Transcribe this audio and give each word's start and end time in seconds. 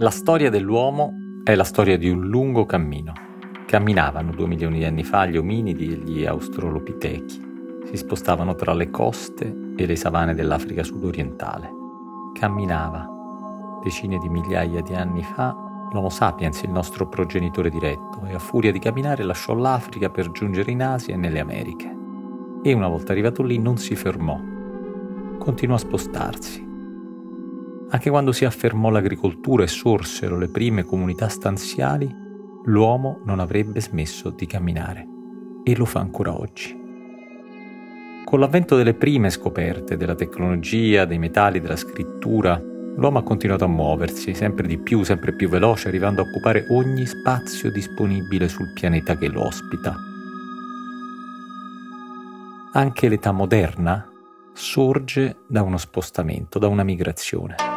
La 0.00 0.10
storia 0.10 0.48
dell'uomo 0.48 1.40
è 1.42 1.56
la 1.56 1.64
storia 1.64 1.98
di 1.98 2.08
un 2.08 2.28
lungo 2.28 2.64
cammino. 2.66 3.12
Camminavano 3.66 4.30
due 4.30 4.46
milioni 4.46 4.78
di 4.78 4.84
anni 4.84 5.02
fa 5.02 5.26
gli 5.26 5.36
ominidi 5.36 5.92
e 5.92 5.96
gli 5.96 6.24
australopitechi. 6.24 7.82
Si 7.84 7.96
spostavano 7.96 8.54
tra 8.54 8.74
le 8.74 8.90
coste 8.90 9.72
e 9.76 9.86
le 9.86 9.96
savane 9.96 10.36
dell'Africa 10.36 10.84
sudorientale. 10.84 11.68
Camminava. 12.32 13.08
Decine 13.82 14.18
di 14.18 14.28
migliaia 14.28 14.82
di 14.82 14.94
anni 14.94 15.24
fa 15.24 15.52
l'Homo 15.92 16.10
sapiens, 16.10 16.62
il 16.62 16.70
nostro 16.70 17.08
progenitore 17.08 17.68
diretto, 17.68 18.24
e 18.24 18.34
a 18.34 18.38
furia 18.38 18.70
di 18.70 18.78
camminare 18.78 19.24
lasciò 19.24 19.52
l'Africa 19.52 20.10
per 20.10 20.30
giungere 20.30 20.70
in 20.70 20.80
Asia 20.80 21.14
e 21.14 21.16
nelle 21.16 21.40
Americhe. 21.40 21.96
E 22.62 22.72
una 22.72 22.86
volta 22.86 23.10
arrivato 23.10 23.42
lì 23.42 23.58
non 23.58 23.78
si 23.78 23.96
fermò. 23.96 24.38
Continuò 25.38 25.74
a 25.74 25.80
spostarsi 25.80 26.67
anche 27.90 28.10
quando 28.10 28.32
si 28.32 28.44
affermò 28.44 28.90
l'agricoltura 28.90 29.62
e 29.62 29.68
sorsero 29.68 30.36
le 30.36 30.48
prime 30.48 30.84
comunità 30.84 31.28
stanziali, 31.28 32.08
l'uomo 32.64 33.20
non 33.24 33.40
avrebbe 33.40 33.80
smesso 33.80 34.30
di 34.30 34.46
camminare 34.46 35.06
e 35.64 35.74
lo 35.74 35.86
fa 35.86 36.00
ancora 36.00 36.38
oggi. 36.38 36.76
Con 38.24 38.40
l'avvento 38.40 38.76
delle 38.76 38.92
prime 38.92 39.30
scoperte 39.30 39.96
della 39.96 40.14
tecnologia, 40.14 41.06
dei 41.06 41.18
metalli, 41.18 41.60
della 41.60 41.76
scrittura, 41.76 42.60
l'uomo 42.60 43.20
ha 43.20 43.22
continuato 43.22 43.64
a 43.64 43.68
muoversi 43.68 44.34
sempre 44.34 44.66
di 44.66 44.76
più, 44.76 45.02
sempre 45.02 45.32
più 45.32 45.48
veloce, 45.48 45.88
arrivando 45.88 46.20
a 46.20 46.26
occupare 46.28 46.66
ogni 46.68 47.06
spazio 47.06 47.70
disponibile 47.70 48.48
sul 48.48 48.74
pianeta 48.74 49.16
che 49.16 49.28
lo 49.28 49.46
ospita. 49.46 49.96
Anche 52.74 53.08
l'età 53.08 53.32
moderna 53.32 54.06
sorge 54.52 55.38
da 55.46 55.62
uno 55.62 55.78
spostamento, 55.78 56.58
da 56.58 56.68
una 56.68 56.82
migrazione 56.82 57.67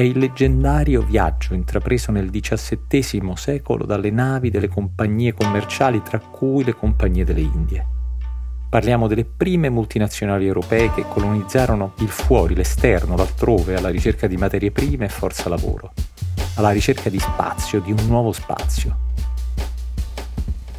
è 0.00 0.04
il 0.04 0.18
leggendario 0.18 1.02
viaggio 1.02 1.52
intrapreso 1.52 2.10
nel 2.10 2.30
XVII 2.30 3.32
secolo 3.34 3.84
dalle 3.84 4.10
navi 4.10 4.48
delle 4.48 4.68
compagnie 4.68 5.34
commerciali, 5.34 6.00
tra 6.00 6.18
cui 6.18 6.64
le 6.64 6.74
compagnie 6.74 7.22
delle 7.22 7.42
Indie. 7.42 7.86
Parliamo 8.70 9.08
delle 9.08 9.26
prime 9.26 9.68
multinazionali 9.68 10.46
europee 10.46 10.90
che 10.94 11.04
colonizzarono 11.06 11.92
il 11.98 12.08
fuori, 12.08 12.54
l'esterno, 12.54 13.14
l'altrove, 13.14 13.76
alla 13.76 13.90
ricerca 13.90 14.26
di 14.26 14.38
materie 14.38 14.70
prime 14.70 15.04
e 15.04 15.10
forza 15.10 15.50
lavoro, 15.50 15.92
alla 16.54 16.70
ricerca 16.70 17.10
di 17.10 17.18
spazio, 17.18 17.80
di 17.80 17.92
un 17.92 18.06
nuovo 18.06 18.32
spazio. 18.32 18.96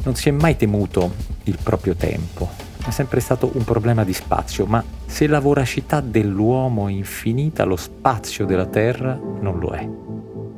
Non 0.02 0.16
si 0.16 0.30
è 0.30 0.32
mai 0.32 0.56
temuto 0.56 1.14
il 1.44 1.58
proprio 1.62 1.94
tempo, 1.94 2.50
è 2.84 2.90
sempre 2.90 3.20
stato 3.20 3.50
un 3.54 3.64
problema 3.64 4.04
di 4.04 4.12
spazio, 4.12 4.66
ma 4.66 4.82
se 5.06 5.26
la 5.26 5.38
voracità 5.38 6.00
dell'uomo 6.00 6.88
è 6.88 6.90
infinita, 6.90 7.64
lo 7.64 7.76
spazio 7.76 8.44
della 8.44 8.66
Terra 8.66 9.18
non 9.40 9.58
lo 9.58 9.70
è. 9.70 9.88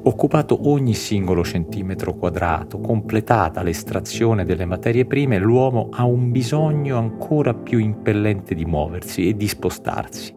Occupato 0.07 0.69
ogni 0.69 0.95
singolo 0.95 1.45
centimetro 1.45 2.15
quadrato, 2.15 2.79
completata 2.79 3.63
l'estrazione 3.63 4.45
delle 4.45 4.65
materie 4.67 5.07
prime, 5.07 5.39
l'uomo 5.39 5.89
ha 5.91 6.05
un 6.05 6.31
bisogno 6.31 6.99
ancora 6.99 7.55
più 7.55 7.79
impellente 7.79 8.55
di 8.55 8.65
muoversi 8.65 9.29
e 9.29 9.37
di 9.37 9.49
spostarsi. 9.49 10.35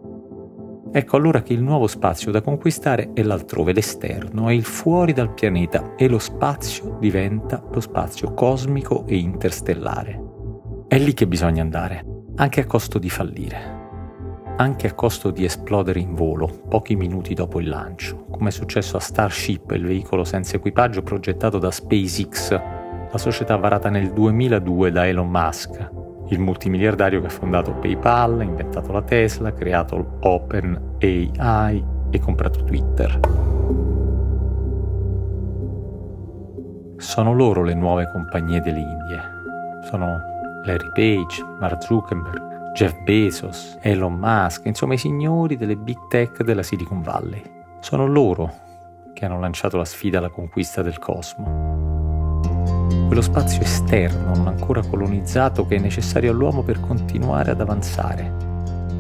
Ecco 0.90 1.18
allora 1.18 1.42
che 1.42 1.54
il 1.54 1.62
nuovo 1.62 1.88
spazio 1.88 2.32
da 2.32 2.42
conquistare 2.42 3.12
è 3.14 3.22
l'altrove, 3.24 3.74
l'esterno, 3.74 4.48
è 4.48 4.54
il 4.54 4.64
fuori 4.64 5.14
dal 5.14 5.34
pianeta 5.34 5.96
e 5.96 6.08
lo 6.08 6.20
spazio 6.20 6.98
diventa 7.00 7.62
lo 7.72 7.82
spazio 7.82 8.34
cosmico 8.34 9.06
e 9.06 9.18
interstellare. 9.18 10.27
È 10.90 10.98
lì 10.98 11.14
che 11.14 11.28
bisogna 11.28 11.62
andare, 11.62 12.06
anche 12.38 12.62
a 12.62 12.66
costo 12.66 12.98
di 12.98 13.10
fallire, 13.10 13.58
anche 14.56 14.88
a 14.88 14.94
costo 14.94 15.32
di 15.32 15.44
esplodere 15.44 16.00
in 16.00 16.16
volo 16.16 16.48
pochi 16.70 16.96
minuti 16.96 17.34
dopo 17.34 17.60
il 17.60 17.68
lancio, 17.68 18.24
come 18.32 18.48
è 18.48 18.52
successo 18.54 18.96
a 18.96 19.02
Starship, 19.02 19.70
il 19.72 19.86
veicolo 19.86 20.24
senza 20.24 20.56
equipaggio 20.56 21.02
progettato 21.04 21.58
da 21.58 21.72
SpaceX, 21.72 22.52
la 23.12 23.18
società 23.18 23.58
varata 23.58 23.90
nel 23.90 24.14
2002 24.14 24.92
da 24.94 25.06
Elon 25.06 25.28
Musk, 25.28 25.92
il 26.30 26.40
multimiliardario 26.40 27.20
che 27.20 27.28
ha 27.28 27.32
fondato 27.32 27.74
PayPal, 27.74 28.42
inventato 28.42 28.94
la 28.94 29.02
Tesla, 29.02 29.52
creato 29.52 30.20
OpenAI 30.22 31.84
e 32.12 32.20
comprato 32.22 32.64
Twitter. 32.64 33.20
Sono 36.96 37.34
loro 37.34 37.62
le 37.64 37.74
nuove 37.74 38.10
compagnie 38.10 38.62
delle 38.62 38.80
Indie. 38.80 39.36
Sono 39.90 40.36
Larry 40.68 40.92
Page, 40.92 41.42
Mark 41.60 41.82
Zuckerberg, 41.82 42.74
Jeff 42.74 42.94
Bezos, 43.04 43.78
Elon 43.80 44.16
Musk, 44.16 44.66
insomma 44.66 44.96
i 44.96 44.98
signori 44.98 45.56
delle 45.56 45.78
big 45.78 45.98
tech 46.10 46.44
della 46.44 46.62
Silicon 46.62 47.02
Valley. 47.02 47.42
Sono 47.80 48.06
loro 48.06 48.54
che 49.14 49.24
hanno 49.24 49.40
lanciato 49.40 49.78
la 49.78 49.86
sfida 49.86 50.18
alla 50.18 50.30
conquista 50.30 50.82
del 50.82 51.00
cosmo. 51.00 52.42
Quello 53.08 53.22
spazio 53.22 53.62
esterno 53.62 54.36
non 54.36 54.48
ancora 54.48 54.86
colonizzato 54.86 55.66
che 55.66 55.78
è 55.78 55.80
necessario 55.80 56.32
all'uomo 56.32 56.62
per 56.64 56.82
continuare 56.82 57.52
ad 57.52 57.62
avanzare. 57.62 58.46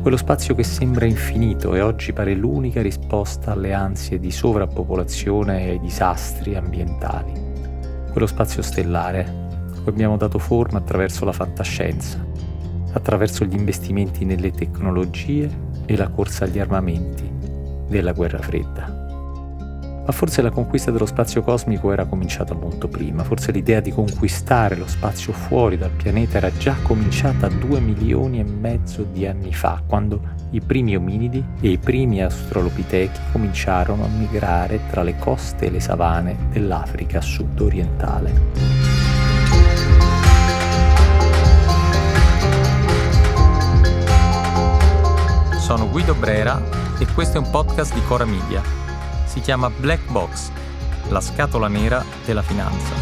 Quello 0.02 0.16
spazio 0.16 0.56
che 0.56 0.64
sembra 0.64 1.06
infinito 1.06 1.76
e 1.76 1.82
oggi 1.82 2.14
pare 2.14 2.34
l'unica 2.34 2.82
risposta 2.82 3.52
alle 3.52 3.74
ansie 3.74 4.20
di 4.20 4.32
sovrappopolazione 4.32 5.66
e 5.66 5.70
ai 5.72 5.80
disastri 5.82 6.56
ambientali. 6.56 7.34
Quello 8.10 8.26
spazio 8.26 8.62
stellare 8.62 9.47
cui 9.88 9.92
abbiamo 9.94 10.18
dato 10.18 10.38
forma 10.38 10.80
attraverso 10.80 11.24
la 11.24 11.32
fantascienza, 11.32 12.24
attraverso 12.92 13.46
gli 13.46 13.54
investimenti 13.54 14.26
nelle 14.26 14.52
tecnologie 14.52 15.50
e 15.86 15.96
la 15.96 16.10
corsa 16.10 16.44
agli 16.44 16.60
armamenti 16.60 17.30
della 17.88 18.12
guerra 18.12 18.40
fredda. 18.40 19.06
Ma 20.06 20.14
forse 20.14 20.42
la 20.42 20.52
conquista 20.52 20.92
dello 20.92 21.06
spazio 21.06 21.42
cosmico 21.42 21.92
era 21.92 22.06
cominciata 22.06 22.54
molto 22.54 22.88
prima, 22.88 23.24
forse 23.24 23.52
l'idea 23.52 23.80
di 23.80 23.92
conquistare 23.92 24.76
lo 24.76 24.88
spazio 24.88 25.32
fuori 25.34 25.78
dal 25.78 25.92
pianeta 25.92 26.38
era 26.38 26.52
già 26.58 26.76
cominciata 26.82 27.48
due 27.48 27.80
milioni 27.80 28.40
e 28.40 28.44
mezzo 28.44 29.04
di 29.04 29.26
anni 29.26 29.54
fa, 29.54 29.82
quando 29.86 30.36
i 30.52 30.62
primi 30.62 30.96
ominidi 30.96 31.44
e 31.62 31.70
i 31.70 31.78
primi 31.78 32.22
australopitechi 32.22 33.20
cominciarono 33.32 34.06
a 34.06 34.10
migrare 34.10 34.82
tra 34.90 35.04
le 35.04 35.18
coste 35.18 35.66
e 35.68 35.72
le 35.72 35.80
savane 35.80 36.36
dell'Africa 36.52 37.20
sud-orientale. 37.20 38.77
Sono 45.68 45.90
Guido 45.90 46.16
Brera 46.16 46.62
e 46.98 47.06
questo 47.14 47.36
è 47.36 47.42
un 47.42 47.50
podcast 47.50 47.94
di 47.94 48.02
Cora 48.06 48.24
Media. 48.24 48.64
Si 49.26 49.42
chiama 49.42 49.70
Black 49.70 50.10
Box, 50.10 50.50
la 51.10 51.20
scatola 51.20 51.68
nera 51.68 52.02
della 52.26 52.42
finanza. 52.42 52.94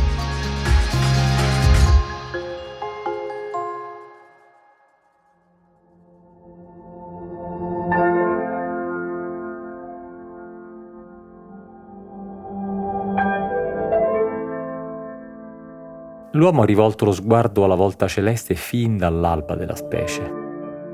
L'uomo 16.31 16.63
ha 16.63 16.65
rivolto 16.65 17.05
lo 17.05 17.11
sguardo 17.11 17.63
alla 17.63 17.75
volta 17.75 18.07
celeste 18.07 18.55
fin 18.55 18.97
dall'alba 18.97 19.53
della 19.53 19.75
specie. 19.75 20.23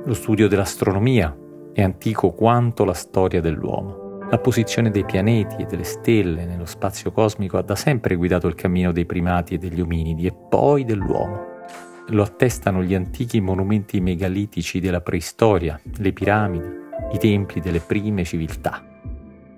Lo 0.03 0.13
studio 0.15 0.49
dell'astronomia, 0.49 1.33
è 1.73 1.81
antico 1.81 2.31
quanto 2.31 2.83
la 2.83 2.93
storia 2.93 3.41
dell'uomo. 3.41 4.19
La 4.29 4.37
posizione 4.39 4.91
dei 4.91 5.05
pianeti 5.05 5.55
e 5.57 5.65
delle 5.65 5.83
stelle 5.83 6.45
nello 6.45 6.65
spazio 6.65 7.11
cosmico 7.11 7.57
ha 7.57 7.61
da 7.61 7.75
sempre 7.75 8.15
guidato 8.15 8.47
il 8.47 8.55
cammino 8.55 8.91
dei 8.91 9.05
primati 9.05 9.55
e 9.55 9.57
degli 9.57 9.81
ominidi 9.81 10.25
e 10.25 10.33
poi 10.33 10.85
dell'uomo. 10.85 11.49
Lo 12.07 12.23
attestano 12.23 12.83
gli 12.83 12.93
antichi 12.93 13.41
monumenti 13.41 13.99
megalitici 13.99 14.79
della 14.79 15.01
preistoria, 15.01 15.79
le 15.97 16.13
piramidi, 16.13 16.67
i 17.13 17.17
templi 17.17 17.61
delle 17.61 17.79
prime 17.79 18.23
civiltà. 18.23 18.83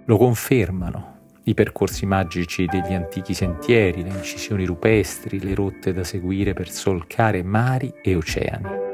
Lo 0.06 0.18
confermano 0.18 1.12
i 1.46 1.54
percorsi 1.54 2.06
magici 2.06 2.66
degli 2.66 2.94
antichi 2.94 3.34
sentieri, 3.34 4.02
le 4.02 4.10
incisioni 4.10 4.66
rupestri, 4.66 5.42
le 5.42 5.54
rotte 5.54 5.92
da 5.92 6.04
seguire 6.04 6.54
per 6.54 6.70
solcare 6.70 7.44
mari 7.44 7.94
e 8.02 8.16
oceani. 8.16 8.93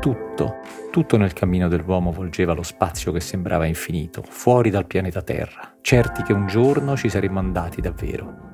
Tutto, 0.00 0.56
tutto 0.90 1.16
nel 1.16 1.32
cammino 1.32 1.68
dell'uomo 1.68 2.12
volgeva 2.12 2.52
lo 2.52 2.62
spazio 2.62 3.12
che 3.12 3.20
sembrava 3.20 3.66
infinito, 3.66 4.22
fuori 4.26 4.70
dal 4.70 4.86
pianeta 4.86 5.22
Terra, 5.22 5.76
certi 5.80 6.22
che 6.22 6.32
un 6.32 6.46
giorno 6.46 6.96
ci 6.96 7.08
saremmo 7.08 7.38
andati 7.38 7.80
davvero. 7.80 8.44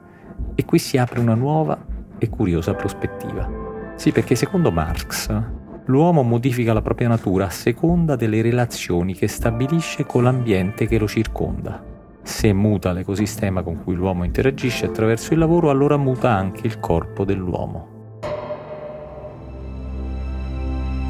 E 0.55 0.65
qui 0.65 0.79
si 0.79 0.99
apre 0.99 1.21
una 1.21 1.35
nuova 1.35 1.79
e 2.19 2.29
curiosa 2.29 2.75
prospettiva. 2.75 3.95
Sì, 3.97 4.13
perché 4.13 4.35
secondo 4.35 4.71
Marx, 4.71 5.31
l'uomo 5.87 6.23
modifica 6.23 6.73
la 6.73 6.83
propria 6.83 7.09
natura 7.09 7.47
a 7.47 7.51
seconda 7.51 8.17
delle 8.17 8.41
relazioni 8.41 9.15
che 9.15 9.29
stabilisce 9.29 10.07
con 10.07 10.23
l'ambiente 10.23 10.87
che 10.87 10.99
lo 10.99 11.09
circonda. 11.09 11.85
Se 12.23 12.53
muta 12.53 12.93
l'ecosistema 12.93 13.63
con 13.63 13.83
cui 13.83 13.95
l'uomo 13.95 14.25
interagisce 14.25 14.87
attraverso 14.87 15.33
il 15.33 15.41
lavoro, 15.41 15.71
allora 15.71 15.97
muta 15.97 16.31
anche 16.31 16.67
il 16.67 16.79
corpo 16.79 17.25
dell'uomo. 17.25 18.02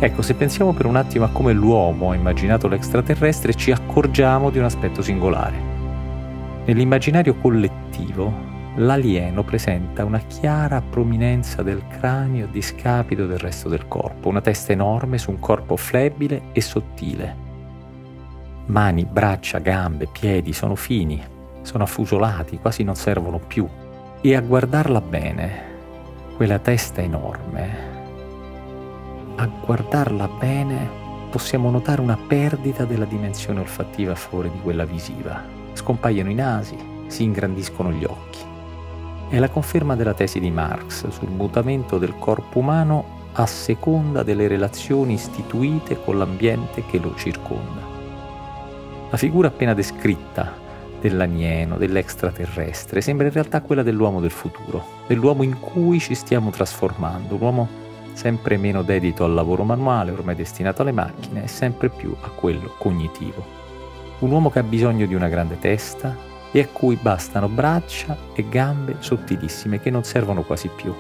Ecco, 0.04 0.20
se 0.20 0.34
pensiamo 0.34 0.72
per 0.72 0.86
un 0.86 0.96
attimo 0.96 1.26
a 1.26 1.28
come 1.28 1.52
l'uomo 1.52 2.10
ha 2.10 2.16
immaginato 2.16 2.66
l'extraterrestre, 2.66 3.54
ci 3.54 3.70
accorgiamo 3.70 4.50
di 4.50 4.58
un 4.58 4.64
aspetto 4.64 5.00
singolare. 5.00 5.56
Nell'immaginario 6.64 7.36
collettivo, 7.36 8.34
l'alieno 8.78 9.44
presenta 9.44 10.04
una 10.04 10.18
chiara 10.18 10.82
prominenza 10.82 11.62
del 11.62 11.84
cranio 11.86 12.46
a 12.46 12.48
discapito 12.48 13.26
del 13.26 13.38
resto 13.38 13.68
del 13.68 13.86
corpo, 13.86 14.28
una 14.28 14.40
testa 14.40 14.72
enorme 14.72 15.18
su 15.18 15.30
un 15.30 15.38
corpo 15.38 15.76
flebile 15.76 16.46
e 16.50 16.60
sottile. 16.60 17.36
Mani, 18.66 19.04
braccia, 19.04 19.58
gambe, 19.58 20.08
piedi 20.10 20.52
sono 20.52 20.74
fini, 20.74 21.22
sono 21.62 21.84
affusolati, 21.84 22.58
quasi 22.58 22.82
non 22.82 22.96
servono 22.96 23.38
più. 23.38 23.68
E 24.20 24.34
a 24.34 24.40
guardarla 24.40 25.00
bene, 25.00 25.62
quella 26.34 26.58
testa 26.58 27.00
enorme, 27.00 27.91
a 29.36 29.46
guardarla 29.46 30.28
bene 30.28 31.00
possiamo 31.30 31.70
notare 31.70 32.00
una 32.00 32.16
perdita 32.16 32.84
della 32.84 33.06
dimensione 33.06 33.60
olfattiva 33.60 34.12
a 34.12 34.16
favore 34.16 34.50
di 34.50 34.60
quella 34.60 34.84
visiva. 34.84 35.42
Scompaiono 35.72 36.30
i 36.30 36.34
nasi, 36.34 36.76
si 37.06 37.22
ingrandiscono 37.24 37.90
gli 37.90 38.04
occhi. 38.04 38.40
È 39.28 39.38
la 39.38 39.48
conferma 39.48 39.96
della 39.96 40.12
tesi 40.12 40.40
di 40.40 40.50
Marx 40.50 41.08
sul 41.08 41.30
mutamento 41.30 41.96
del 41.96 42.14
corpo 42.18 42.58
umano 42.58 43.20
a 43.32 43.46
seconda 43.46 44.22
delle 44.22 44.46
relazioni 44.46 45.14
istituite 45.14 46.02
con 46.04 46.18
l'ambiente 46.18 46.84
che 46.84 46.98
lo 46.98 47.14
circonda. 47.16 47.80
La 49.10 49.16
figura 49.16 49.48
appena 49.48 49.72
descritta 49.72 50.52
dell'anieno, 51.00 51.78
dell'extraterrestre, 51.78 53.00
sembra 53.00 53.26
in 53.26 53.32
realtà 53.32 53.62
quella 53.62 53.82
dell'uomo 53.82 54.20
del 54.20 54.30
futuro, 54.30 54.84
dell'uomo 55.06 55.42
in 55.42 55.58
cui 55.58 55.98
ci 55.98 56.14
stiamo 56.14 56.50
trasformando, 56.50 57.34
un 57.34 57.40
uomo 57.40 57.68
sempre 58.12 58.56
meno 58.56 58.82
dedito 58.82 59.24
al 59.24 59.34
lavoro 59.34 59.64
manuale, 59.64 60.10
ormai 60.10 60.34
destinato 60.34 60.82
alle 60.82 60.92
macchine, 60.92 61.44
e 61.44 61.48
sempre 61.48 61.88
più 61.88 62.14
a 62.20 62.28
quello 62.28 62.74
cognitivo. 62.78 63.44
Un 64.20 64.30
uomo 64.30 64.50
che 64.50 64.60
ha 64.60 64.62
bisogno 64.62 65.06
di 65.06 65.14
una 65.14 65.28
grande 65.28 65.58
testa 65.58 66.16
e 66.52 66.60
a 66.60 66.68
cui 66.70 66.96
bastano 66.96 67.48
braccia 67.48 68.16
e 68.34 68.48
gambe 68.48 68.96
sottilissime 68.98 69.80
che 69.80 69.90
non 69.90 70.04
servono 70.04 70.42
quasi 70.42 70.68
più. 70.68 70.94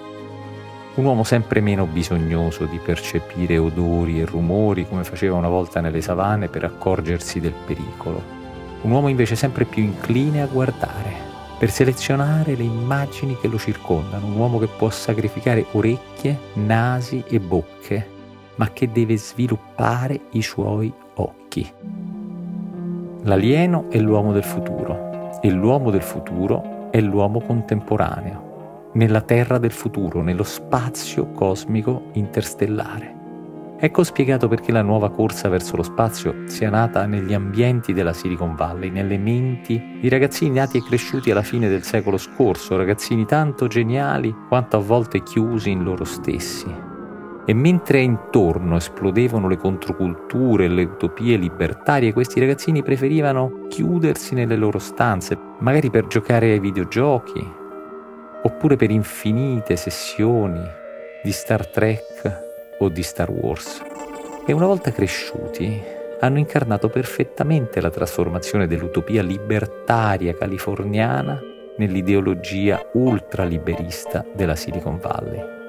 Un 0.94 1.04
uomo 1.04 1.24
sempre 1.24 1.60
meno 1.60 1.86
bisognoso 1.86 2.66
di 2.66 2.78
percepire 2.78 3.56
odori 3.56 4.20
e 4.20 4.26
rumori 4.26 4.86
come 4.86 5.04
faceva 5.04 5.36
una 5.36 5.48
volta 5.48 5.80
nelle 5.80 6.02
savane 6.02 6.48
per 6.48 6.64
accorgersi 6.64 7.40
del 7.40 7.54
pericolo. 7.64 8.40
Un 8.82 8.90
uomo 8.90 9.08
invece 9.08 9.36
sempre 9.36 9.64
più 9.64 9.82
incline 9.82 10.42
a 10.42 10.46
guardare, 10.46 11.31
per 11.62 11.70
selezionare 11.70 12.56
le 12.56 12.64
immagini 12.64 13.38
che 13.38 13.46
lo 13.46 13.56
circondano, 13.56 14.26
un 14.26 14.34
uomo 14.34 14.58
che 14.58 14.66
può 14.66 14.90
sacrificare 14.90 15.64
orecchie, 15.70 16.36
nasi 16.54 17.22
e 17.28 17.38
bocche, 17.38 18.04
ma 18.56 18.72
che 18.72 18.90
deve 18.90 19.16
sviluppare 19.16 20.22
i 20.32 20.42
suoi 20.42 20.92
occhi. 21.14 21.72
L'alieno 23.22 23.88
è 23.90 23.98
l'uomo 24.00 24.32
del 24.32 24.42
futuro 24.42 25.38
e 25.40 25.50
l'uomo 25.52 25.92
del 25.92 26.02
futuro 26.02 26.90
è 26.90 27.00
l'uomo 27.00 27.40
contemporaneo, 27.40 28.90
nella 28.94 29.20
terra 29.20 29.58
del 29.58 29.70
futuro, 29.70 30.20
nello 30.20 30.42
spazio 30.42 31.30
cosmico 31.30 32.06
interstellare. 32.14 33.21
Ecco 33.84 34.04
spiegato 34.04 34.46
perché 34.46 34.70
la 34.70 34.82
nuova 34.82 35.10
corsa 35.10 35.48
verso 35.48 35.74
lo 35.74 35.82
spazio 35.82 36.46
sia 36.46 36.70
nata 36.70 37.04
negli 37.04 37.34
ambienti 37.34 37.92
della 37.92 38.12
Silicon 38.12 38.54
Valley, 38.54 38.90
nelle 38.90 39.18
menti 39.18 39.98
di 40.00 40.08
ragazzini 40.08 40.54
nati 40.54 40.76
e 40.76 40.84
cresciuti 40.84 41.32
alla 41.32 41.42
fine 41.42 41.68
del 41.68 41.82
secolo 41.82 42.16
scorso, 42.16 42.76
ragazzini 42.76 43.26
tanto 43.26 43.66
geniali 43.66 44.32
quanto 44.46 44.76
a 44.76 44.80
volte 44.80 45.24
chiusi 45.24 45.70
in 45.70 45.82
loro 45.82 46.04
stessi. 46.04 46.72
E 47.44 47.52
mentre 47.54 48.02
intorno 48.02 48.76
esplodevano 48.76 49.48
le 49.48 49.56
controculture 49.56 50.66
e 50.66 50.68
le 50.68 50.84
utopie 50.84 51.36
libertarie, 51.36 52.12
questi 52.12 52.38
ragazzini 52.38 52.84
preferivano 52.84 53.66
chiudersi 53.68 54.36
nelle 54.36 54.54
loro 54.54 54.78
stanze, 54.78 55.36
magari 55.58 55.90
per 55.90 56.06
giocare 56.06 56.52
ai 56.52 56.60
videogiochi, 56.60 57.44
oppure 58.44 58.76
per 58.76 58.92
infinite 58.92 59.74
sessioni 59.74 60.62
di 61.24 61.32
Star 61.32 61.66
Trek 61.66 62.50
o 62.82 62.88
di 62.88 63.02
Star 63.02 63.30
Wars. 63.30 63.80
E 64.44 64.52
una 64.52 64.66
volta 64.66 64.90
cresciuti 64.90 65.80
hanno 66.20 66.38
incarnato 66.38 66.88
perfettamente 66.88 67.80
la 67.80 67.90
trasformazione 67.90 68.66
dell'utopia 68.66 69.22
libertaria 69.22 70.34
californiana 70.34 71.40
nell'ideologia 71.78 72.90
ultraliberista 72.92 74.24
della 74.34 74.56
Silicon 74.56 74.98
Valley. 74.98 75.60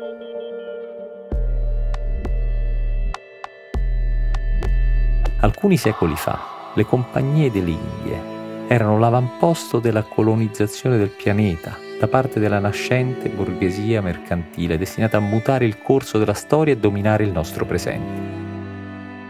Alcuni 5.39 5.77
secoli 5.77 6.15
fa, 6.15 6.71
le 6.73 6.85
compagnie 6.85 7.51
delle 7.51 7.71
Indie 7.71 8.31
erano 8.67 8.97
l'avamposto 8.97 9.79
della 9.79 10.03
colonizzazione 10.03 10.97
del 10.97 11.09
pianeta 11.09 11.77
da 11.99 12.07
parte 12.07 12.39
della 12.39 12.59
nascente 12.59 13.29
borghesia 13.29 14.01
mercantile 14.01 14.77
destinata 14.77 15.17
a 15.17 15.21
mutare 15.21 15.65
il 15.65 15.81
corso 15.81 16.17
della 16.17 16.33
storia 16.33 16.73
e 16.73 16.77
dominare 16.77 17.23
il 17.23 17.31
nostro 17.31 17.65
presente. 17.65 18.41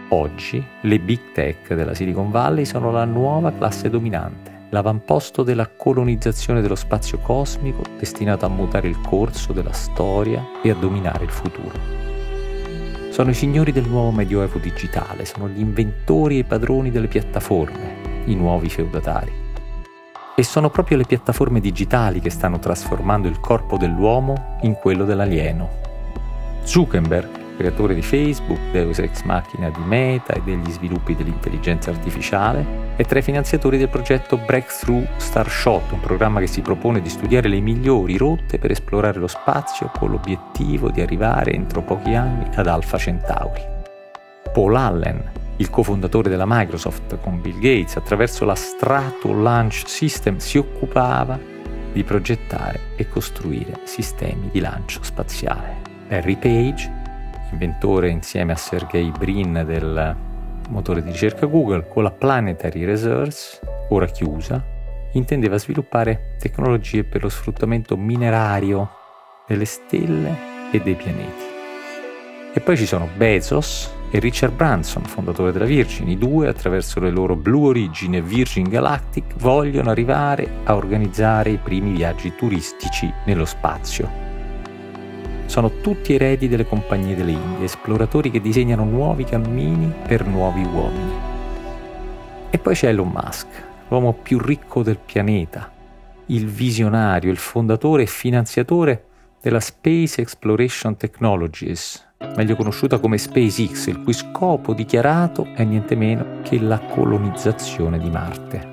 Oggi 0.08 0.64
le 0.82 0.98
big 0.98 1.32
tech 1.32 1.74
della 1.74 1.94
Silicon 1.94 2.30
Valley 2.30 2.64
sono 2.64 2.90
la 2.90 3.04
nuova 3.04 3.52
classe 3.52 3.90
dominante, 3.90 4.66
l'avamposto 4.70 5.42
della 5.42 5.68
colonizzazione 5.68 6.60
dello 6.60 6.74
spazio 6.74 7.18
cosmico 7.18 7.82
destinato 7.98 8.44
a 8.44 8.48
mutare 8.48 8.88
il 8.88 9.00
corso 9.00 9.52
della 9.52 9.72
storia 9.72 10.44
e 10.62 10.70
a 10.70 10.74
dominare 10.74 11.24
il 11.24 11.30
futuro. 11.30 12.02
Sono 13.10 13.30
i 13.30 13.34
signori 13.34 13.70
del 13.70 13.86
nuovo 13.86 14.10
medioevo 14.10 14.58
digitale, 14.58 15.24
sono 15.24 15.48
gli 15.48 15.60
inventori 15.60 16.36
e 16.36 16.40
i 16.40 16.44
padroni 16.44 16.90
delle 16.90 17.06
piattaforme, 17.06 18.22
i 18.24 18.34
nuovi 18.34 18.68
feudatari. 18.68 19.43
E 20.36 20.42
sono 20.42 20.68
proprio 20.68 20.96
le 20.96 21.04
piattaforme 21.04 21.60
digitali 21.60 22.18
che 22.18 22.28
stanno 22.28 22.58
trasformando 22.58 23.28
il 23.28 23.38
corpo 23.38 23.76
dell'uomo 23.76 24.56
in 24.62 24.74
quello 24.74 25.04
dell'alieno. 25.04 25.68
Zuckerberg, 26.64 27.56
creatore 27.56 27.94
di 27.94 28.02
Facebook, 28.02 28.58
Deus 28.72 28.98
Ex 28.98 29.22
Machina 29.22 29.70
di 29.70 29.80
Meta 29.84 30.32
e 30.32 30.42
degli 30.42 30.70
sviluppi 30.72 31.14
dell'intelligenza 31.14 31.90
artificiale, 31.90 32.92
è 32.96 33.04
tra 33.04 33.20
i 33.20 33.22
finanziatori 33.22 33.78
del 33.78 33.88
progetto 33.88 34.36
Breakthrough 34.36 35.06
Starshot, 35.18 35.92
un 35.92 36.00
programma 36.00 36.40
che 36.40 36.48
si 36.48 36.62
propone 36.62 37.00
di 37.00 37.08
studiare 37.08 37.48
le 37.48 37.60
migliori 37.60 38.16
rotte 38.16 38.58
per 38.58 38.72
esplorare 38.72 39.20
lo 39.20 39.28
spazio 39.28 39.88
con 39.96 40.10
l'obiettivo 40.10 40.90
di 40.90 41.00
arrivare 41.00 41.52
entro 41.52 41.82
pochi 41.82 42.14
anni 42.14 42.48
ad 42.56 42.66
Alpha 42.66 42.98
Centauri. 42.98 43.62
Paul 44.52 44.74
Allen, 44.74 45.30
il 45.56 45.70
cofondatore 45.70 46.28
della 46.28 46.46
Microsoft 46.46 47.18
con 47.20 47.40
Bill 47.40 47.58
Gates, 47.58 47.96
attraverso 47.96 48.44
la 48.44 48.54
Strato 48.54 49.32
Launch 49.32 49.84
System 49.86 50.38
si 50.38 50.58
occupava 50.58 51.38
di 51.92 52.02
progettare 52.02 52.80
e 52.96 53.08
costruire 53.08 53.80
sistemi 53.84 54.48
di 54.50 54.60
lancio 54.60 55.02
spaziale. 55.02 55.82
Larry 56.08 56.36
Page, 56.36 56.92
inventore 57.52 58.08
insieme 58.08 58.52
a 58.52 58.56
Sergey 58.56 59.10
Brin 59.10 59.62
del 59.64 60.16
motore 60.68 61.02
di 61.02 61.10
ricerca 61.10 61.46
Google, 61.46 61.86
con 61.88 62.02
la 62.02 62.10
Planetary 62.10 62.84
Research, 62.84 63.60
ora 63.90 64.06
chiusa, 64.06 64.62
intendeva 65.12 65.58
sviluppare 65.58 66.36
tecnologie 66.38 67.04
per 67.04 67.22
lo 67.22 67.28
sfruttamento 67.28 67.96
minerario 67.96 68.90
delle 69.46 69.64
stelle 69.64 70.52
e 70.72 70.80
dei 70.80 70.94
pianeti. 70.94 71.44
E 72.52 72.60
poi 72.60 72.76
ci 72.76 72.86
sono 72.86 73.08
Bezos, 73.16 73.92
e 74.14 74.20
Richard 74.20 74.54
Branson, 74.54 75.02
fondatore 75.02 75.50
della 75.50 75.64
Virgin. 75.64 76.08
I 76.08 76.16
due, 76.16 76.46
attraverso 76.46 77.00
le 77.00 77.10
loro 77.10 77.34
Blue 77.34 77.66
Origin 77.70 78.14
e 78.14 78.22
Virgin 78.22 78.68
Galactic, 78.68 79.34
vogliono 79.38 79.90
arrivare 79.90 80.48
a 80.62 80.76
organizzare 80.76 81.50
i 81.50 81.56
primi 81.56 81.90
viaggi 81.90 82.32
turistici 82.36 83.12
nello 83.26 83.44
spazio. 83.44 84.08
Sono 85.46 85.80
tutti 85.80 86.14
eredi 86.14 86.46
delle 86.46 86.64
compagnie 86.64 87.16
delle 87.16 87.32
Indie, 87.32 87.64
esploratori 87.64 88.30
che 88.30 88.40
disegnano 88.40 88.84
nuovi 88.84 89.24
cammini 89.24 89.92
per 90.06 90.24
nuovi 90.24 90.62
uomini. 90.62 91.12
E 92.50 92.58
poi 92.58 92.74
c'è 92.76 92.90
Elon 92.90 93.08
Musk, 93.08 93.48
l'uomo 93.88 94.12
più 94.12 94.38
ricco 94.38 94.84
del 94.84 94.98
pianeta, 95.04 95.72
il 96.26 96.46
visionario, 96.46 97.32
il 97.32 97.36
fondatore 97.36 98.04
e 98.04 98.06
finanziatore 98.06 99.06
della 99.42 99.58
Space 99.58 100.20
Exploration 100.20 100.96
Technologies, 100.96 102.12
meglio 102.36 102.56
conosciuta 102.56 102.98
come 102.98 103.18
SpaceX, 103.18 103.86
il 103.86 104.02
cui 104.02 104.12
scopo 104.12 104.74
dichiarato 104.74 105.48
è 105.54 105.64
niente 105.64 105.94
meno 105.94 106.40
che 106.42 106.60
la 106.60 106.78
colonizzazione 106.78 107.98
di 107.98 108.10
Marte. 108.10 108.72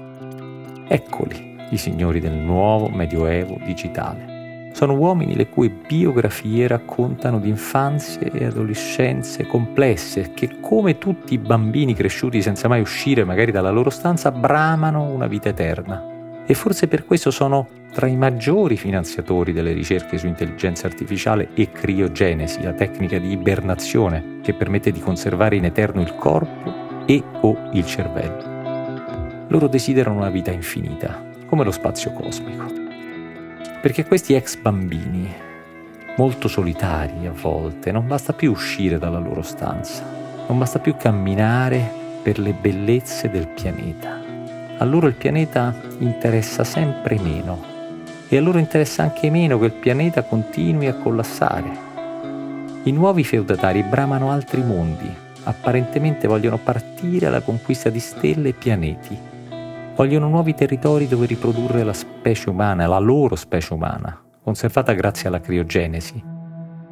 Eccoli, 0.87 1.55
i 1.69 1.77
signori 1.77 2.19
del 2.19 2.33
nuovo 2.33 2.89
medioevo 2.89 3.57
digitale. 3.63 4.69
Sono 4.73 4.95
uomini 4.95 5.35
le 5.35 5.49
cui 5.49 5.69
biografie 5.69 6.67
raccontano 6.67 7.39
di 7.39 7.49
infanzie 7.49 8.31
e 8.31 8.45
adolescenze 8.45 9.45
complesse 9.45 10.31
che, 10.33 10.59
come 10.61 10.97
tutti 10.97 11.33
i 11.33 11.37
bambini 11.37 11.93
cresciuti 11.93 12.41
senza 12.41 12.67
mai 12.67 12.81
uscire 12.81 13.23
magari 13.25 13.51
dalla 13.51 13.69
loro 13.69 13.89
stanza, 13.89 14.31
bramano 14.31 15.03
una 15.03 15.27
vita 15.27 15.49
eterna. 15.49 16.01
E 16.45 16.53
forse 16.53 16.87
per 16.87 17.05
questo 17.05 17.31
sono 17.31 17.67
tra 17.91 18.07
i 18.07 18.15
maggiori 18.15 18.77
finanziatori 18.77 19.51
delle 19.51 19.73
ricerche 19.73 20.17
su 20.17 20.25
intelligenza 20.25 20.87
artificiale 20.87 21.49
e 21.53 21.71
criogenesi, 21.71 22.61
la 22.63 22.71
tecnica 22.71 23.19
di 23.19 23.31
ibernazione 23.31 24.39
che 24.41 24.53
permette 24.53 24.91
di 24.91 25.01
conservare 25.01 25.57
in 25.57 25.65
eterno 25.65 26.01
il 26.01 26.15
corpo 26.15 27.03
e 27.05 27.21
o 27.41 27.69
il 27.73 27.85
cervello. 27.85 29.45
Loro 29.49 29.67
desiderano 29.67 30.15
una 30.15 30.29
vita 30.29 30.51
infinita, 30.51 31.21
come 31.47 31.65
lo 31.65 31.71
spazio 31.71 32.13
cosmico. 32.13 32.71
Perché 33.81 34.05
questi 34.05 34.35
ex 34.35 34.55
bambini, 34.55 35.29
molto 36.15 36.47
solitari 36.47 37.27
a 37.27 37.33
volte, 37.33 37.91
non 37.91 38.07
basta 38.07 38.31
più 38.31 38.51
uscire 38.51 38.99
dalla 38.99 39.19
loro 39.19 39.41
stanza, 39.41 40.05
non 40.47 40.57
basta 40.57 40.79
più 40.79 40.95
camminare 40.95 41.91
per 42.23 42.39
le 42.39 42.53
bellezze 42.53 43.29
del 43.29 43.47
pianeta. 43.47 44.19
A 44.77 44.85
loro 44.85 45.07
il 45.07 45.15
pianeta 45.15 45.75
interessa 45.99 46.63
sempre 46.63 47.19
meno 47.19 47.70
e 48.33 48.37
a 48.37 48.41
loro 48.41 48.59
interessa 48.59 49.03
anche 49.03 49.29
meno 49.29 49.59
che 49.59 49.65
il 49.65 49.73
pianeta 49.73 50.23
continui 50.23 50.87
a 50.87 50.93
collassare. 50.93 51.69
I 52.83 52.91
nuovi 52.93 53.25
feudatari 53.25 53.83
bramano 53.83 54.31
altri 54.31 54.63
mondi, 54.63 55.13
apparentemente 55.43 56.29
vogliono 56.29 56.57
partire 56.57 57.25
alla 57.25 57.41
conquista 57.41 57.89
di 57.89 57.99
stelle 57.99 58.49
e 58.49 58.53
pianeti. 58.53 59.19
Vogliono 59.97 60.29
nuovi 60.29 60.53
territori 60.53 61.09
dove 61.09 61.25
riprodurre 61.25 61.83
la 61.83 61.91
specie 61.91 62.49
umana, 62.49 62.87
la 62.87 62.99
loro 62.99 63.35
specie 63.35 63.73
umana, 63.73 64.17
conservata 64.41 64.93
grazie 64.93 65.27
alla 65.27 65.41
criogenesi. 65.41 66.23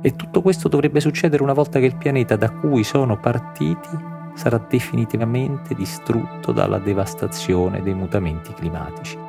E 0.01 0.15
tutto 0.17 0.41
questo 0.41 0.67
dovrebbe 0.67 0.99
succedere 0.99 1.41
una 1.41 1.53
volta 1.53 1.79
che 1.79 1.85
il 1.85 1.95
pianeta 1.95 2.35
da 2.35 2.49
cui 2.49 2.83
sono 2.83 3.17
partiti 3.17 3.87
sarà 4.35 4.57
definitivamente 4.69 5.73
distrutto 5.73 6.51
dalla 6.51 6.79
devastazione 6.79 7.81
dei 7.81 7.93
mutamenti 7.93 8.53
climatici. 8.53 9.28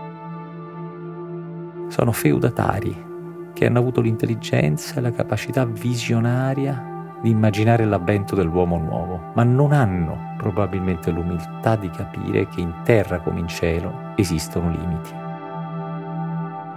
Sono 2.00 2.12
feudatari 2.12 3.52
che 3.52 3.66
hanno 3.66 3.78
avuto 3.78 4.00
l'intelligenza 4.00 4.95
e 4.95 5.00
la 5.02 5.12
capacità 5.12 5.66
visionaria 5.66 7.19
di 7.21 7.28
immaginare 7.28 7.85
l'avvento 7.85 8.35
dell'uomo 8.35 8.78
nuovo, 8.78 9.33
ma 9.35 9.45
non 9.45 9.73
hanno 9.73 10.35
probabilmente 10.38 11.11
l'umiltà 11.11 11.76
di 11.76 11.90
capire 11.90 12.49
che 12.49 12.62
in 12.62 12.73
terra 12.85 13.21
come 13.21 13.40
in 13.40 13.49
cielo 13.49 14.14
esistono 14.16 14.71
limiti. 14.71 15.14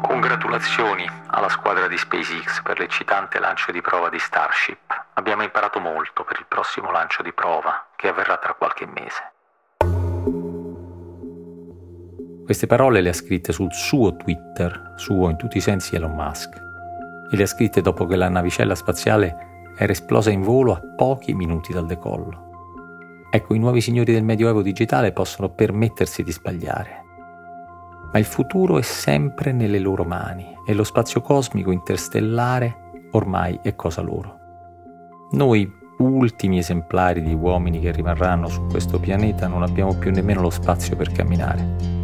Congratulazioni 0.01 1.09
alla 1.27 1.47
squadra 1.47 1.87
di 1.87 1.97
SpaceX 1.97 2.61
per 2.61 2.79
l'eccitante 2.79 3.39
lancio 3.39 3.71
di 3.71 3.79
prova 3.79 4.09
di 4.09 4.19
Starship. 4.19 5.05
Abbiamo 5.13 5.43
imparato 5.43 5.79
molto 5.79 6.25
per 6.25 6.35
il 6.37 6.45
prossimo 6.49 6.91
lancio 6.91 7.23
di 7.23 7.31
prova 7.31 7.91
che 7.95 8.09
avverrà 8.09 8.35
tra 8.39 8.55
qualche 8.55 8.85
mese. 8.85 9.32
Queste 12.53 12.69
parole 12.69 13.01
le 13.01 13.09
ha 13.09 13.13
scritte 13.13 13.51
sul 13.51 13.73
suo 13.73 14.15
Twitter, 14.15 14.93
suo 14.95 15.27
in 15.31 15.37
tutti 15.37 15.57
i 15.57 15.59
sensi 15.59 15.95
Elon 15.95 16.13
Musk, 16.13 16.61
e 17.31 17.35
le 17.35 17.41
ha 17.41 17.47
scritte 17.47 17.81
dopo 17.81 18.05
che 18.05 18.15
la 18.15 18.29
navicella 18.29 18.75
spaziale 18.75 19.71
era 19.75 19.91
esplosa 19.91 20.29
in 20.29 20.43
volo 20.43 20.71
a 20.71 20.81
pochi 20.95 21.33
minuti 21.33 21.73
dal 21.73 21.87
decollo. 21.87 22.51
Ecco, 23.31 23.55
i 23.55 23.57
nuovi 23.57 23.81
signori 23.81 24.13
del 24.13 24.23
Medioevo 24.23 24.61
digitale 24.61 25.11
possono 25.13 25.49
permettersi 25.49 26.21
di 26.21 26.31
sbagliare, 26.31 27.03
ma 28.11 28.19
il 28.19 28.25
futuro 28.25 28.77
è 28.77 28.83
sempre 28.83 29.51
nelle 29.51 29.79
loro 29.79 30.03
mani 30.03 30.55
e 30.63 30.75
lo 30.75 30.83
spazio 30.83 31.21
cosmico 31.21 31.71
interstellare 31.71 33.07
ormai 33.13 33.59
è 33.63 33.73
cosa 33.73 34.01
loro. 34.01 34.37
Noi, 35.31 35.67
ultimi 35.97 36.59
esemplari 36.59 37.23
di 37.23 37.33
uomini 37.33 37.79
che 37.79 37.91
rimarranno 37.91 38.47
su 38.47 38.67
questo 38.67 38.99
pianeta, 38.99 39.47
non 39.47 39.63
abbiamo 39.63 39.97
più 39.97 40.11
nemmeno 40.11 40.41
lo 40.41 40.51
spazio 40.51 40.95
per 40.95 41.11
camminare. 41.11 42.02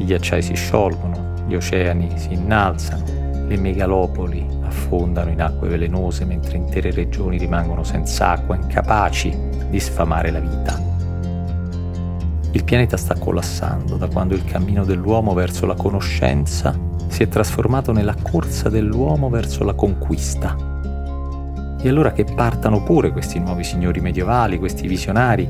I 0.00 0.04
ghiacciai 0.06 0.40
si 0.40 0.54
sciolgono, 0.54 1.44
gli 1.46 1.54
oceani 1.54 2.10
si 2.16 2.32
innalzano, 2.32 3.04
le 3.46 3.56
megalopoli 3.58 4.46
affondano 4.62 5.28
in 5.28 5.42
acque 5.42 5.68
velenose 5.68 6.24
mentre 6.24 6.56
intere 6.56 6.90
regioni 6.90 7.36
rimangono 7.36 7.84
senza 7.84 8.30
acqua, 8.30 8.56
incapaci 8.56 9.36
di 9.68 9.78
sfamare 9.78 10.30
la 10.30 10.40
vita. 10.40 10.80
Il 12.52 12.64
pianeta 12.64 12.96
sta 12.96 13.14
collassando 13.14 13.96
da 13.96 14.08
quando 14.08 14.34
il 14.34 14.42
cammino 14.42 14.86
dell'uomo 14.86 15.34
verso 15.34 15.66
la 15.66 15.74
conoscenza 15.74 16.74
si 17.08 17.22
è 17.22 17.28
trasformato 17.28 17.92
nella 17.92 18.14
corsa 18.22 18.70
dell'uomo 18.70 19.28
verso 19.28 19.64
la 19.64 19.74
conquista. 19.74 20.56
E 21.78 21.88
allora 21.88 22.12
che 22.12 22.24
partano 22.24 22.82
pure 22.82 23.12
questi 23.12 23.38
nuovi 23.38 23.64
signori 23.64 24.00
medievali, 24.00 24.58
questi 24.58 24.88
visionari, 24.88 25.46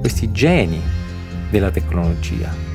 questi 0.00 0.32
geni 0.32 0.80
della 1.50 1.70
tecnologia, 1.70 2.69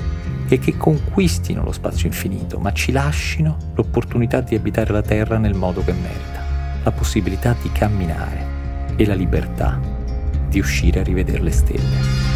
e 0.48 0.60
che 0.60 0.78
conquistino 0.78 1.64
lo 1.64 1.72
spazio 1.72 2.08
infinito, 2.08 2.60
ma 2.60 2.72
ci 2.72 2.92
lasciano 2.92 3.58
l'opportunità 3.74 4.42
di 4.42 4.56
abitare 4.56 4.94
la 4.94 5.02
Terra 5.02 5.38
nel 5.38 5.56
modo 5.56 5.84
che 5.84 5.94
merita, 5.94 6.44
la 6.84 6.92
possibilità 6.92 7.56
di 7.62 7.72
camminare 7.72 8.94
e 8.96 9.06
la 9.06 9.16
libertà 9.16 9.80
di 10.48 10.60
uscire 10.60 11.00
a 11.00 11.04
rivedere 11.04 11.42
le 11.42 11.52
stelle. 11.52 12.34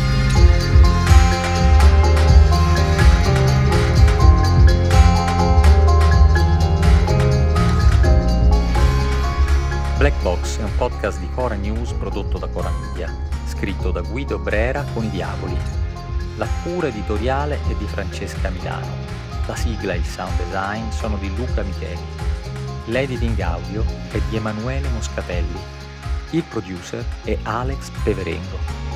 Black 9.97 10.21
Box 10.21 10.59
è 10.59 10.63
un 10.63 10.71
podcast 10.77 11.19
di 11.19 11.29
Cora 11.35 11.55
News 11.55 11.91
prodotto 11.91 12.37
da 12.37 12.47
Cora 12.47 12.71
Media, 12.87 13.13
scritto 13.45 13.91
da 13.91 13.99
Guido 13.99 14.39
Brera 14.39 14.85
con 14.93 15.03
i 15.03 15.09
Diavoli. 15.09 15.78
La 16.39 16.47
cura 16.63 16.87
editoriale 16.87 17.59
è 17.67 17.75
di 17.75 17.85
Francesca 17.85 18.49
Milano. 18.49 18.87
La 19.45 19.57
sigla 19.57 19.91
e 19.91 19.97
il 19.97 20.05
sound 20.05 20.37
design 20.37 20.89
sono 20.89 21.17
di 21.17 21.35
Luca 21.35 21.63
Micheli. 21.63 21.99
L'editing 22.85 23.37
audio 23.41 23.83
è 24.09 24.21
di 24.29 24.37
Emanuele 24.37 24.87
Moscatelli. 24.87 25.59
Il 26.29 26.43
producer 26.43 27.03
è 27.25 27.37
Alex 27.43 27.89
Peverengo. 28.05 28.88